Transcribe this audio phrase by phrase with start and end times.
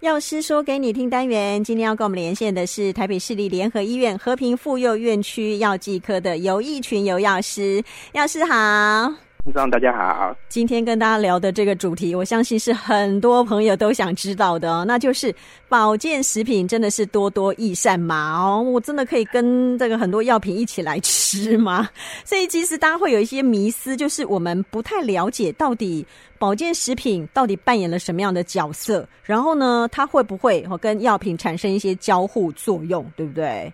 [0.00, 9.25] 药师说给你听单元，今天要跟我们连线的是台北市立联合医院和平妇幼院区药剂科的游义群游药师，药师好。
[9.54, 15.34] 大家好，今天跟大家聊的这个主题，我相信是很多朋友都想知道的哦，那就是
[15.68, 18.42] 保健食品真的是多多益善吗？
[18.42, 21.88] 哦，我真的可以跟这个很多药品一起来吃吗？
[22.24, 26.04] 所以其实大家会有一些迷思，就是我们不太了解到底
[26.38, 33.72] 保健食品到底扮演了什么样的角色，然后呢，它会不会跟药品产生一些交互作用，对不对？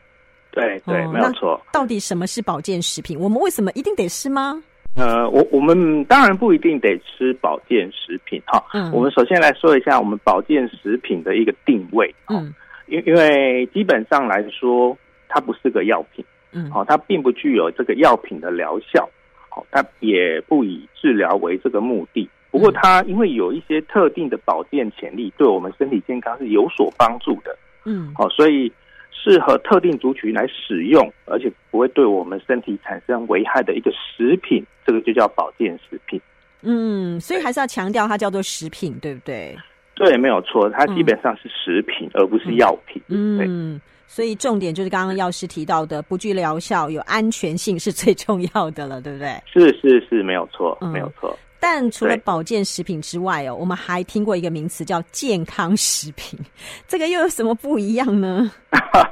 [0.53, 1.61] 对对，没有错。
[1.73, 3.19] 到底什么是保健食品？
[3.19, 4.63] 我们为什么一定得吃吗？
[4.95, 8.63] 呃，我我们当然不一定得吃保健食品哈。
[8.75, 8.93] 嗯。
[8.93, 12.15] 我们首先来说一下我们保健食品的一个定位。
[12.29, 12.55] 嗯。
[12.87, 14.97] 因因为基本上来说，
[15.29, 16.23] 它不是个药品。
[16.53, 16.71] 嗯。
[16.71, 19.09] 好，它并不具有这个药品的疗效。
[19.49, 22.29] 好，它也不以治疗为这个目的。
[22.51, 27.57] 不过，它因为有一些特定的保健潜力，对我们身体健康是有所帮助的。
[27.87, 28.13] 嗯。
[28.15, 28.71] 好，所以。
[29.13, 36.21] 适合特定族群来使用，而且不会对我们身体产生危害的一个食品，这个就叫保健食品。
[36.63, 39.57] 嗯，所以还是要强调它叫做食品，对不对？
[39.95, 43.01] 对，没有错，它基本上是食品，嗯、而不是药品。
[43.09, 49.41] 嗯，所以重点就是刚刚药师提到的，不具疗效，有安全性是最重要的了，对不对？
[49.47, 51.39] 是是是，没有错，嗯、没有错。
[51.63, 56.37] 但除了保健食品之外哦，我们还听过一个名词叫健康食品，
[56.89, 58.51] 这个又有什么不一样呢？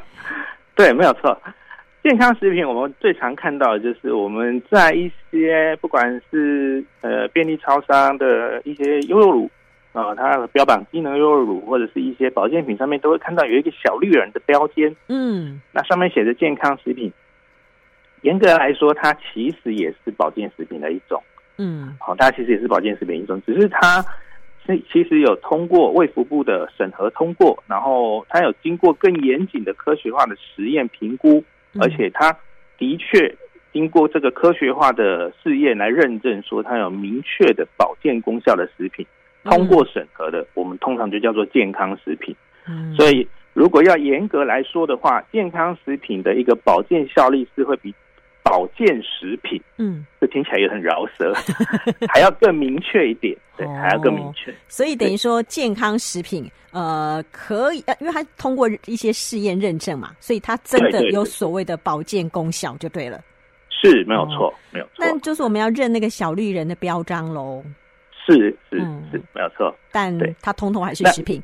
[0.74, 1.40] 对，没有错。
[2.02, 9.48] 健康食品我们最常看到的就是我们在一些不管是呃便利超商的一些优酪乳
[9.92, 17.12] 啊，它标榜机能优酪乳或者是一些保健品上面都会看到有一个小绿人的标签，嗯，那上面写着健康食品。
[18.22, 21.22] 严格来说，它其实也是保健食品的一种。
[21.62, 24.02] 嗯，好，它其实也是保健食品一种，只是它
[24.64, 31.44] 是其实有通过卫福部的审核通过，然后它有经过更严谨的科学化的实验评估，
[31.78, 32.34] 而且它
[32.78, 33.36] 的确
[33.74, 39.06] 经过这个科学化的试验来认证说它有明确的保健功效的食品，
[39.44, 42.34] 通过审核的，我们通常就叫做健康食品。
[42.66, 47.94] 嗯，所以如果要严格来说的话，健康食品的一个保健效力是会比。
[48.50, 51.32] 保健食品，嗯，这听起来也很饶舌，
[52.12, 54.52] 还要更明确一点，对，哦、还要更明确。
[54.66, 63.18] 所以等于说，健康食品，呃，可以，因为它通过一些试验认证嘛，所以它真的有所谓的保健功效，就对了。
[63.80, 64.94] 对对对，是没有错，哦、没有错。
[64.98, 67.62] 但就是我们要认那个小绿人的标章喽。
[68.26, 68.34] 是
[68.68, 68.78] 是
[69.12, 69.72] 是，没有错。
[69.92, 70.12] 但
[70.42, 71.40] 它通通还是食品。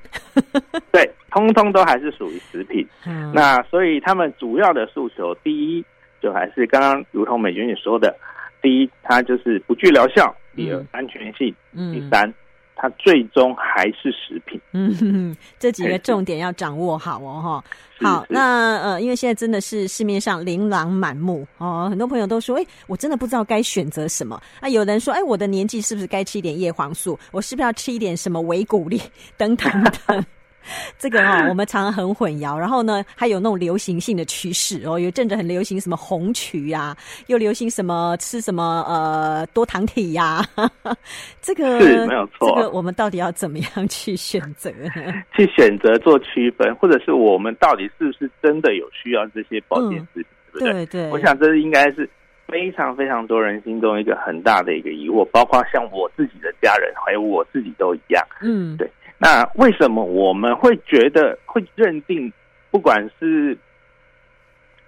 [0.91, 2.85] 对，通通都还是属于食品。
[3.07, 5.85] 嗯、那所以他们主要的诉求，第一。
[6.27, 8.13] 就还是刚刚如同美娟你说的，
[8.61, 10.25] 第一，它就是不具疗效；
[10.57, 12.35] 第二，安全性；嗯、第三，
[12.75, 14.61] 它最终还是食品。
[14.73, 17.65] 嗯哼哼， 这几个重点要掌握好哦，哈。
[18.01, 24.43] 好，那呃，因为现在真的是市面上琳琅满目哦，很多朋友都说，哎，我真的不知道该选择什么。
[24.61, 27.17] 那有人说，哎，我的年纪是不是该吃一点叶黄素？
[27.31, 29.01] 我是不是要吃一点什么维骨力
[29.37, 29.71] 等等
[30.09, 30.25] 等。
[30.99, 32.57] 这个哦，我们常常很混淆。
[32.57, 36.97] 然后呢，还有那种流行性的趋势哦，有一阵子很流行什么红曲呀、啊，
[37.29, 40.71] 又流行什么吃什么呃多糖体呀、啊。
[41.41, 42.49] 这个是没有错。
[42.55, 45.13] 这个我们到底要怎么样去选择呢？
[45.35, 50.73] 去选择做区分，或者是我们到底是不是真的有需要这些保健食品，嗯、对不对？
[50.73, 51.11] 对对。
[51.11, 52.09] 我想这应该是
[52.49, 58.25] 非常非常多人心中一个很大的一个疑惑，包括像我自己的家人，还有我自己都一样。
[58.41, 58.91] 嗯，对。
[59.19, 62.33] 那为什么我们会觉得会认定，
[62.71, 63.57] 不管是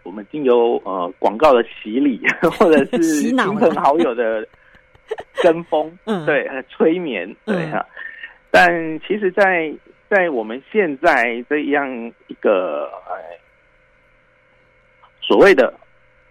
[0.03, 2.21] 我们经由呃广告的洗礼，
[2.59, 4.47] 或者是 亲朋好友的
[5.43, 7.85] 跟风，嗯，对，催眠，对哈。
[8.51, 8.69] 但
[9.01, 9.73] 其实在，
[10.09, 11.89] 在在我们现在这样
[12.27, 12.91] 一个
[15.21, 15.73] 所谓的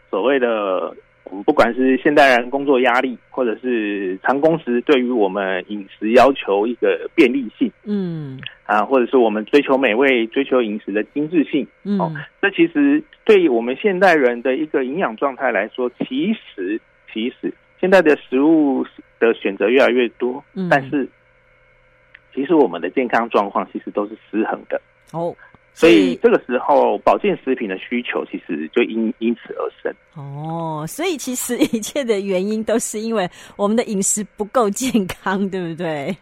[0.09, 0.95] 所谓的。
[1.29, 16.79] 我们不管是现代人工作压力，或者是长工时，对于我们饮食要求一个便利性，嗯，啊，或者是我们追求美味、追求饮食的精致性，嗯，哦，这其实对于我们现代人的一个营养状态来说，其实
[17.13, 18.85] 其实现在的食物
[19.19, 21.07] 的选择越来越多，嗯，但是
[22.33, 24.81] 其实我们的健康状况其实都是失衡的，
[25.11, 25.35] 哦。
[25.79, 29.93] 所以这个时候，保健食品的需求其实就因因此而生。
[30.15, 36.17] 哦，所以其实一切的原因都是因为我们的饮食不够健康，对不对？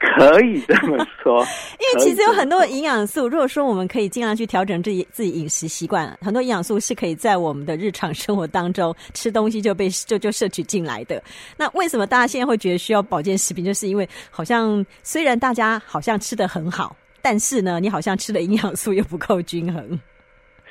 [0.00, 1.44] 可以这么说。
[1.78, 11.22] 因为其实有很多营养素，如果说我们可以尽量去调整自己自己饮食习惯，很多营养素是可以在我们的日常生活当中吃东西就被就就摄取进来的。
[11.56, 13.64] 那为什么大家现在会觉得需要保健食品？
[13.64, 16.96] 就是因为好像虽然大家好像吃得很好。
[17.22, 19.98] 但是呢，你好像吃的营养素又不够均衡。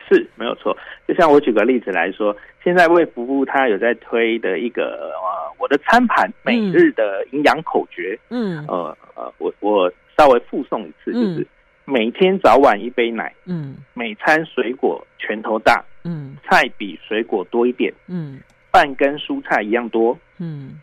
[0.10, 2.34] 是没有错，就像我举个例子来说，
[2.64, 11.46] 现在卫福部他有在推的一个呃，我的餐盘每日的营养口诀，嗯，呃呃，我我稍微附送一次，就是
[11.84, 18.40] 每天早晚一杯奶，嗯，每餐水果拳头大，嗯，菜比水果多一点，嗯，
[18.72, 20.80] 饭跟蔬菜一样多，嗯，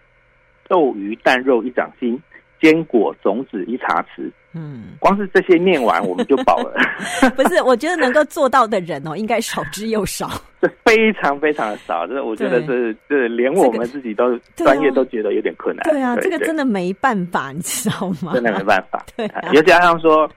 [0.68, 2.22] 豆鱼蛋肉一掌心，
[2.64, 4.30] 坚果种子一茶匙。
[4.54, 6.72] 嗯，光是这些念完我们就饱了。
[7.36, 10.30] 不是，我觉得能够做到的人哦，应该少之又少。
[10.62, 15.82] 这非常非常的少，这我觉得是这连我们自己都专业都觉得有点困难。
[15.90, 18.32] 对啊，这个真的没办法，你知道吗？
[18.32, 19.04] 真的没办法。
[19.16, 20.30] 对，也加上说，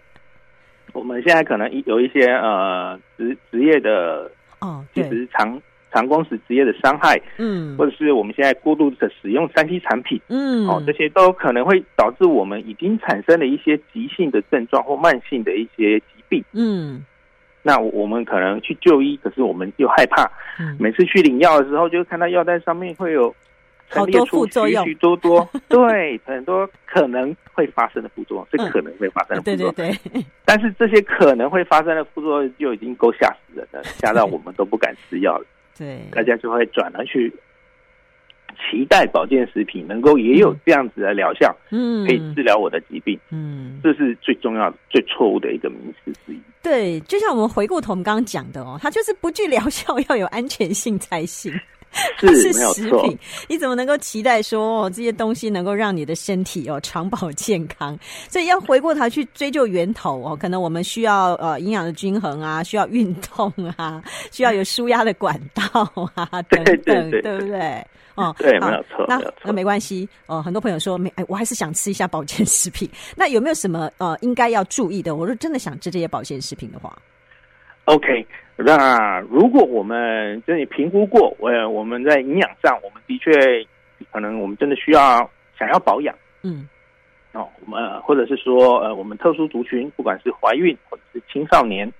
[0.93, 5.61] 我们现在可能有一些呃职职业的哦，其实长。
[5.91, 17.05] 长工时职业的伤害，嗯，或者是我们现在过度的使用三 C 产品，嗯，哦，这些都可能会导致我们已经产生了一些急性的症状或慢性的一些疾病，嗯，
[17.63, 20.29] 那我们可能去就医，可是我们又害怕，
[20.59, 23.33] 嗯，每次去领药的时候，就看到药单上面会有
[23.89, 35.45] 好多副作用，许许多多， 对，很多可能会发生的副作用，是可能会发生的副作用，对对对，但是这些可能会发生的副作用就已经够吓死人了，吓到我们都不敢吃药了。
[35.77, 37.31] 对，大家就会转而去
[38.71, 46.39] 期待保健食品能够也有这样子的疗效，嗯，可以治疗我的疾病，嗯，这是最重要的、最错误的一个迷思之一。
[46.63, 51.53] 对，就像我们回过头我们刚刚讲的哦，它就是不具疗效，要有安全性才行。
[52.17, 53.17] 它 是食品，
[53.47, 57.97] 你怎么能够期待说哦，这些东西能够让你的身体哦长保健康？
[58.29, 65.63] 所以要回过头去追究源头哦，可能我们需要呃营养的均衡啊，需要运动啊，需要有舒压的管道
[66.15, 67.87] 啊， 等等，对，对，对，对不对？
[68.15, 69.05] 哦， 对，没有错。
[69.07, 72.89] 那那没关系哦，很多朋友说没，哎，我还是想吃一下保健食品。
[73.15, 75.15] 那有没有什么呃应该要注意的？
[75.15, 76.97] 我说真的想吃这些保健食品的话
[77.87, 78.25] ，OK。
[78.59, 83.31] 那如果我们真的评估过，呃，我们在营养上，我们的确
[84.11, 85.29] 可能我们真的需要
[85.59, 86.67] 想要保养，嗯，
[87.33, 91.91] 哦，我们或者是说，呃，我们特殊族群，不管是怀孕或者是青少年，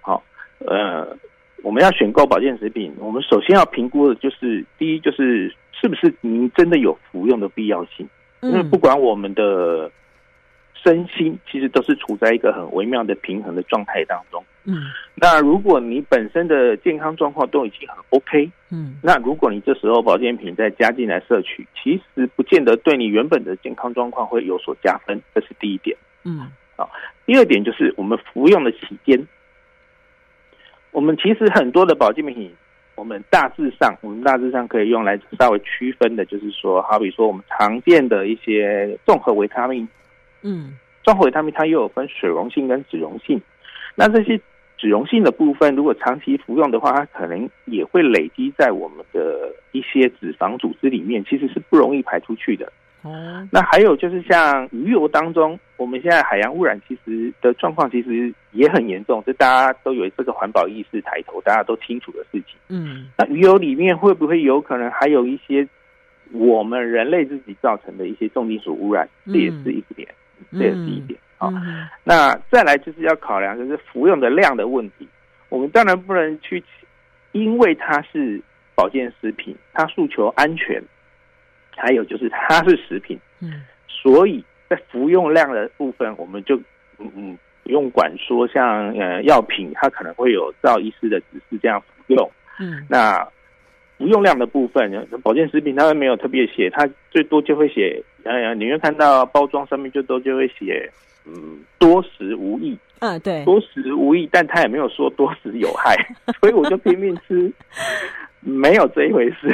[0.00, 0.22] 好，
[0.60, 1.16] 呃，
[1.64, 8.08] 我们要选购保健食品，我们首先要评估的就是，第一就是是不是您真的有服用的必要性，
[8.40, 9.90] 因为不管我们的。
[10.80, 14.42] 身心其实都是处在一个很微妙的平衡的状态当中。
[14.64, 14.82] 嗯，
[15.14, 25.18] 那如果你本身的健康状况都已经很 OK，嗯，那如果你这时候保健品再加进来摄取，其实不见得对你原本的健康状况会有所加分。
[25.34, 25.96] 这是第一点。
[26.24, 26.90] 嗯，好，
[27.24, 29.26] 第二点就是我们服用的期间，
[30.90, 32.54] 我们其实很多的保健品，
[32.94, 39.88] 我们大致上，我们大致上可以用来稍微区分的，就是说，好比说我们常见的一些综合维他命。
[40.42, 43.40] 嗯，综合维他命它又有分水溶性跟脂溶性，
[43.98, 44.40] 那这些
[44.76, 52.72] 脂溶性的部分，如果长期服用的话，它可能也会累积在我们的一些脂肪组织里面，其实是不容易排出去的。
[53.02, 62.56] 哦，那还有就是像鱼油当中，我们现在海洋污染其实的状况其实也很严重，这大家都有这个环保意识抬头，大家都清楚的事情。
[62.68, 65.66] 嗯，那鱼油里面会不会有可能还有一些
[66.30, 69.08] 我们人类自己造成的一些重金属污染？
[69.26, 70.08] 这也是一个点。
[70.52, 71.50] 这也是一点啊。
[72.04, 75.08] 那再来就是要考量，就是服用的量的问题。
[75.48, 76.62] 我们当然不能去，
[77.32, 78.40] 因为它是
[78.74, 80.82] 保健食品，它诉求安全，
[81.76, 86.56] 还有就是它是食品，嗯，所以在服用量的部分，我们就
[86.98, 92.30] 嗯嗯不用管说像呃药品，它可能会有照医师的指示这样服用，
[92.60, 93.26] 嗯，那。
[93.96, 100.88] 服用量的部分，保健食品它没有特别写，它最多就会写，呃，你会看到包装上面就都就会写，
[101.28, 105.94] 嗯，多食无益，嗯，对，多食无益，但他也没有说多食有害，
[106.40, 107.52] 所以我就拼命吃，
[108.40, 109.48] 没有这一回事，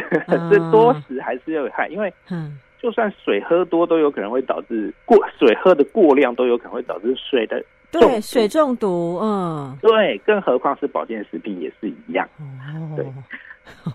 [0.50, 13.04] 这多食还是有害，因为，嗯，就算水喝多都有可能会导致过水喝的过量都有可能会导致水的对水中毒，嗯，对，更何况是保健食品也是一样，哦，对。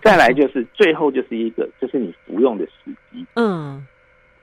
[0.02, 3.86] 再来就是最后就是一个，就是你服用的时机，嗯，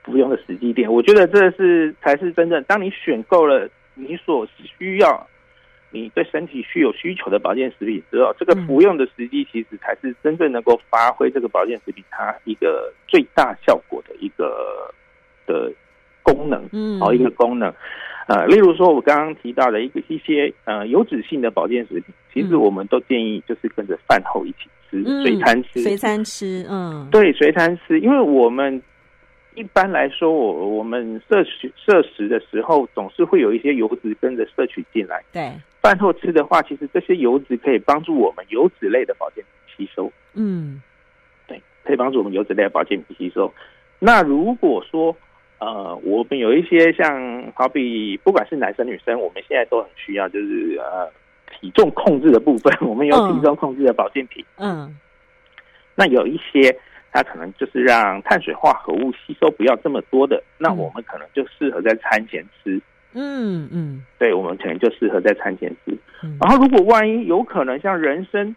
[0.08, 4.46] 服用的时机点，我觉得这是才是真正，当你选购了你所
[4.78, 5.26] 需要，
[5.90, 14.90] 你对身体需有需求的保健食品之后，这个服用的时机其实才是真正能够发挥这个保健食品它一个最大效果的一个
[15.46, 15.70] 的
[16.22, 17.70] 功能，嗯，好一个功能。
[18.28, 28.82] 呃，例如说，我刚刚提到的一个一些呃油脂性的保健食品，其实我们都建议就是跟着饭后一起吃，随餐吃，随餐吃，嗯，对，随餐吃，因为我们
[29.58, 35.20] 一般来说，我我们摄取摄食的时候，总是会有一些油脂跟着摄取进来。
[35.32, 35.50] 对，
[35.82, 40.12] 饭后吃的话，其实这些油脂可以帮助我们油脂类的保健品吸收。
[40.34, 40.80] 嗯，
[41.48, 43.52] 对，可以帮助我们油脂类的保健品吸收。
[43.98, 45.16] 那如果说，
[45.58, 51.10] 呃，我们有一些像好比不管是男生女生，我们现在都很需要，就是呃
[51.58, 54.44] 体重控制的部分， 我们有体重控制的保健品。
[54.54, 54.98] 嗯，嗯，
[55.96, 56.78] 那有一些。
[57.12, 62.80] 它可能就是让碳水化合物吸收不要这么多的，那我们可能就适合在餐前吃。
[63.14, 65.96] 嗯嗯，对，我们可能就适合在餐前吃。
[66.40, 68.54] 然后，如果万一有可能像人参，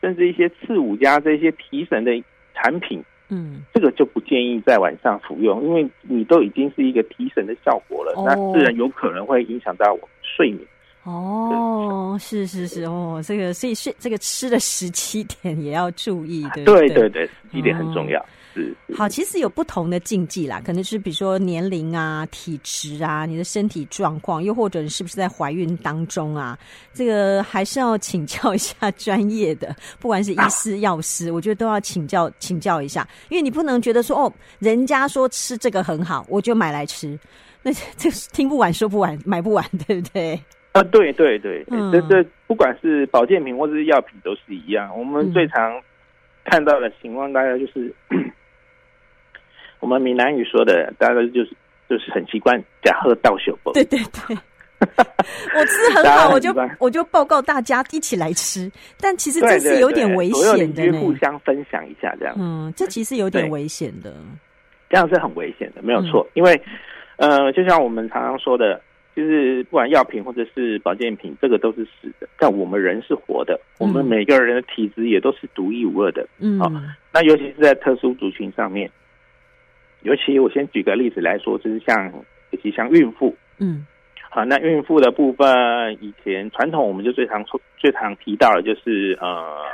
[0.00, 2.12] 甚至一些刺五加这些提神的
[2.54, 10.60] 产品，嗯，这个就不建议在晚上服用，因为你都已经是一个提神的效果了，那自然有可能会影响到我们睡眠。
[11.08, 18.24] 哦，是是是哦，这个所以是这个吃的时期点也要注意，对对对对，时机点很重要。
[18.54, 26.58] 是，好，其实有不同的禁忌啦，可能是比如说年龄啊、体质啊、你的身体状况，又或者你是不是在怀孕当中啊，
[26.92, 37.18] 这个还是要请教一下专业的，不管是医师、药师，我觉得都要请教请教一下，因为你不能觉得说哦，人家说吃这个很好，我就买来吃，
[37.62, 40.40] 那 这听不完说不完，买不完，对不对？
[40.78, 44.90] 啊，对对对，嗯、这这不管是保健品或者是药品都是一样。
[44.96, 45.80] 我们最常
[46.44, 48.30] 看到的情况，大概就是、嗯、
[49.80, 51.50] 我们闽南语说的，大概就是
[51.88, 53.58] 就是很习惯假喝倒酒。
[53.74, 54.36] 对对对，
[55.54, 58.70] 我吃很好，我就我就报告大家一起来吃。
[59.00, 61.00] 但其实这是有点危险的呢。
[61.00, 64.14] 互相分享一下这样，嗯，这其实有点危险的。
[64.88, 66.26] 这样是很危险的，没有错。
[66.28, 66.62] 嗯、因为
[67.16, 68.80] 呃，就像我们常常说的。
[69.18, 73.60] 就是不管药品或者是保健品，这个都是死的，但我们人是活的。
[73.80, 76.24] 我们每个人的体质也都是独一无二的。
[76.38, 76.70] 嗯，好，
[77.12, 78.88] 那尤其是在特殊族群上面，
[80.02, 82.12] 尤其我先举个例子来说，就是像
[82.52, 83.84] 尤其像孕妇，嗯，
[84.30, 85.46] 好，那孕妇的部分，
[86.00, 87.44] 以前传统我们就最常
[87.76, 89.64] 最常提到的就是呃，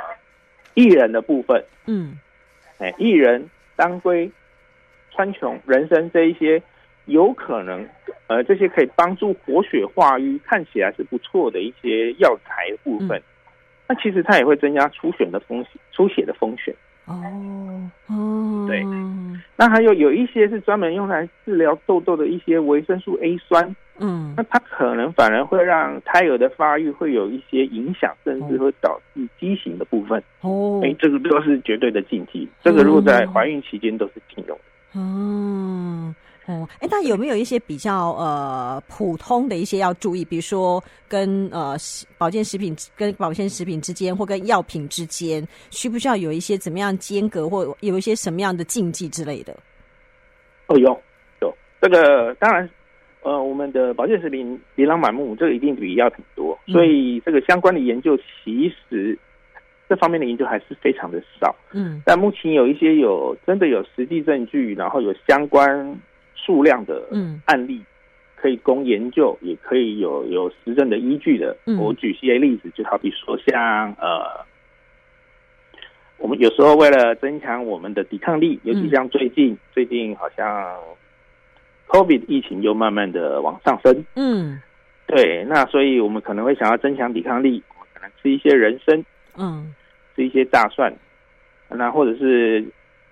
[0.73, 2.17] 艺人的部分，嗯，
[2.79, 4.27] 哎，薏仁、当归、
[5.11, 6.59] 川穹、人参这一些。
[7.05, 7.87] 有可能，
[8.27, 13.17] 呃，这些可以帮助活血化瘀，看起来是不错的一些药材部分。
[13.19, 13.23] 嗯、
[13.87, 16.73] 那其实它也会增加出血的风险，出血的风险。
[17.05, 18.83] 哦哦，对。
[19.55, 23.75] 那还有有一些是专门用来治疗痘痘的一些维生素 A 酸。
[23.99, 30.21] 嗯，那它可能反而会让胎儿的发育会有一些影响，甚至会导致畸形的部分。
[30.41, 32.49] 哦，哎，这个都是绝对的禁忌。
[32.63, 34.99] 这个如果在怀孕期间都是禁用的。
[34.99, 36.15] 哦。
[36.47, 40.23] 哦，哎，那有没有一些比较呃普通的一些要注意？
[40.23, 41.75] 比如说跟呃
[42.19, 49.57] 保健食品跟保健食品之间，或跟药品之间，需不需要有一些怎么样间隔，或有一些什么样的禁忌之类的？
[50.67, 50.95] 哦，有
[51.41, 52.69] 有这个当然，
[53.23, 59.17] 呃，我们的保健食品琳琅满目，这个一定比药品多，所以这个相关的研究其实
[59.89, 61.55] 这方面的研究还是非常的少。
[61.71, 65.99] 嗯，但目前有一些有真的有实际证据，然后有相关。
[66.45, 67.07] 数量的
[67.45, 67.81] 案例
[68.35, 71.57] 可以供研究，嗯、也可以有有实证的依据的。
[71.65, 74.45] 嗯、我举些例子，就好比说像呃，
[76.17, 80.75] 我们有时候为了增强我们的抵抗力，尤其像最近、嗯、最近好像
[81.87, 84.05] COVID 疫情又慢慢的往上升。
[84.15, 84.61] 嗯，
[85.07, 89.03] 对，那所以我们可能会想要增强抵抗力，我们可能吃一些人参，
[89.37, 89.73] 嗯，
[90.15, 90.93] 吃一些大蒜，
[91.69, 92.63] 那或者是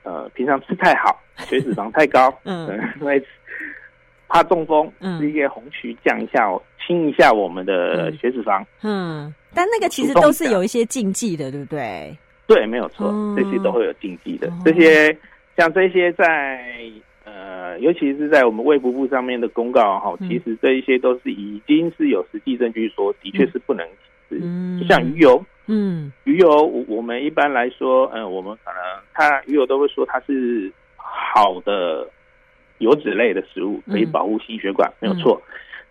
[0.04, 1.20] 呃平常吃太好。
[1.50, 2.70] 血脂肪太高，嗯，
[3.02, 3.20] 因为
[4.28, 6.48] 怕中风，嗯，吃一些红曲降一下，
[6.86, 12.16] 清一下我们的血脂肪，嗯，但那个其实都是有一些禁忌的，对不对？
[12.46, 14.48] 对，没有错，嗯、这些都会有禁忌的。
[14.64, 15.18] 这些
[15.58, 16.64] 像这些在
[17.26, 23.84] 呃，尤其是在我们卫福部上面的公告哈，其实这一些都是已经是有实际证据说，的确是不能
[24.30, 28.82] 吃，嗯，就像鱼油，嗯，鱼油，我我们一般来说，嗯，我们可能
[29.14, 30.72] 它鱼油都会说它是。
[31.36, 32.08] 好的
[32.80, 35.40] 油脂类的食物可以保护心血管，嗯、没有错。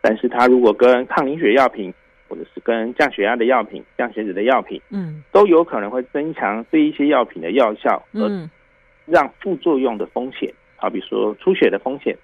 [0.00, 1.92] 但是它如果跟抗凝血药品，
[2.28, 8.50] 或者是跟降血压的药品、降血脂的药品，嗯，都有可能会增强这一些药品的药效，嗯，
[9.06, 12.16] 让副作用的风险，好比说出血的风险，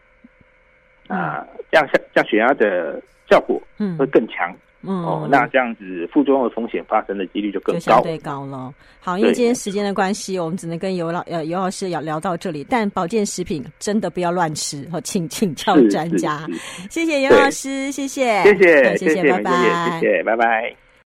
[1.06, 4.50] 啊、呃，降下降血压的效果，嗯，会更强。
[4.50, 8.72] 嗯，哦，那这样子副作用的风险发生的几率就更高，相对高了。
[9.00, 12.64] 好，因为今天时间的关系，我们只能跟尤老呃尤老师要聊到这里。
[12.68, 16.46] 但保健食品真的不要乱吃，好，请请教专家。
[16.90, 20.87] 谢谢尤老师，谢谢，谢谢，谢谢，拜拜，谢谢，拜拜。